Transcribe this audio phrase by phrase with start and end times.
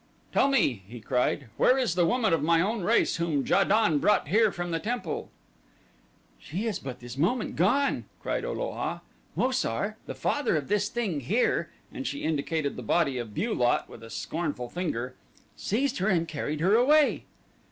[0.33, 3.99] "Tell me," he cried, "where is the woman of my own race whom Ja don
[3.99, 5.29] brought here from the temple?"
[6.39, 9.01] "She is but this moment gone," cried O lo a.
[9.35, 13.53] "Mo sar, the father of this thing here," and she indicated the body of Bu
[13.53, 15.13] lot with a scornful finger,
[15.55, 17.25] "seized her and carried her away."